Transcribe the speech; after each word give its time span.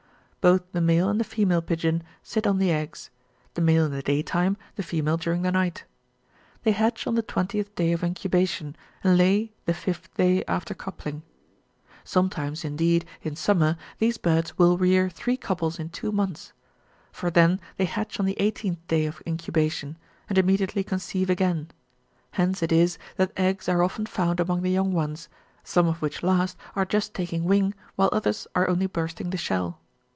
Both 0.43 0.71
tlie 0.73 0.81
male 0.81 1.07
and 1.07 1.19
the 1.19 1.23
female 1.23 1.61
pigeon 1.61 2.01
sit 2.23 2.47
on 2.47 2.57
the 2.57 2.71
eggs; 2.71 3.11
the 3.53 3.61
male 3.61 3.85
in 3.85 3.91
the 3.91 4.01
day 4.01 4.23
time, 4.23 4.57
the 4.75 4.81
female 4.81 5.15
during 5.15 5.43
the 5.43 5.51
night. 5.51 5.83
They 6.63 6.71
hatch 6.71 7.05
on 7.05 7.13
the 7.13 7.21
twentieth 7.21 7.75
day 7.75 7.91
of 7.91 8.03
incubation, 8.03 8.75
and 9.03 9.19
lay 9.19 9.53
the 9.65 9.75
fifth 9.75 10.11
day 10.15 10.43
after 10.47 10.73
coupling. 10.73 11.21
{Some 12.03 12.27
times, 12.27 12.65
indeed, 12.65 13.05
in 13.21 13.35
summer, 13.35 13.77
these 13.99 14.17
birds 14.17 14.57
will 14.57 14.79
rear 14.79 15.11
three 15.11 15.37
couples 15.37 15.77
in 15.77 15.89
two 15.89 16.11
months; 16.11 16.53
for 17.11 17.29
then 17.29 17.59
they 17.77 17.85
hatch 17.85 18.19
on 18.19 18.25
the 18.25 18.41
eighteenth 18.41 18.79
day 18.87 19.05
of 19.05 19.21
incubation, 19.27 19.95
and 20.27 20.39
immediately 20.39 20.83
conceive 20.83 21.29
again; 21.29 21.69
hence 22.31 22.63
it 22.63 22.71
is 22.71 22.97
that 23.17 23.31
eggs 23.37 23.69
are 23.69 23.83
often 23.83 24.07
found 24.07 24.39
among 24.39 24.63
the 24.63 24.71
young 24.71 24.91
ones, 24.91 25.29
some 25.63 25.85
of 25.85 26.01
which 26.01 26.23
last 26.23 26.57
are 26.75 26.83
just 26.83 27.13
taking 27.13 27.43
wing, 27.43 27.75
while 27.95 28.09
others 28.11 28.47
are 28.55 28.67
only 28.67 28.87
bursting 28.87 29.29
the 29.29 29.37
shell. 29.37 29.77